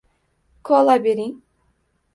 -Kola 0.69 0.97
bering. 1.03 1.35